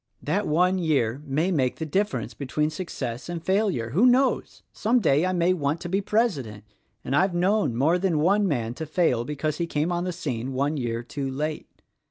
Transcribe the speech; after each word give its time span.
"That 0.23 0.47
one 0.47 0.79
year 0.79 1.21
may 1.27 1.51
make 1.51 1.75
the 1.75 1.85
difference 1.85 2.33
between 2.33 2.71
suc 2.71 2.89
cess 2.89 3.29
and 3.29 3.45
failure. 3.45 3.91
Who 3.91 4.07
knows? 4.07 4.63
Some 4.73 4.99
day 4.99 5.27
I 5.27 5.31
may 5.31 5.53
want 5.53 5.79
to 5.81 5.89
be 5.89 6.01
President; 6.01 6.63
and 7.05 7.15
I've 7.15 7.35
known 7.35 7.75
more 7.75 7.99
than 7.99 8.17
one 8.17 8.47
man 8.47 8.73
to 8.73 8.87
fail 8.87 9.23
because 9.25 9.57
he 9.59 9.67
came 9.67 9.91
on 9.91 10.03
the 10.03 10.11
scene 10.11 10.53
one 10.53 10.75
year 10.75 11.03
too 11.03 11.29
late. 11.29 11.67